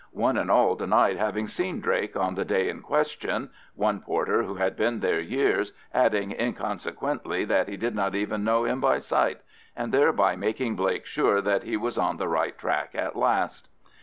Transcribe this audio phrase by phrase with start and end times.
[0.13, 4.75] One and all denied having seen Drake on the day in question—one porter, who had
[4.75, 9.41] been there years, adding inconsequently that he did not even know him by sight,
[9.75, 13.69] and thereby making Blake sure that he was on the right track at last.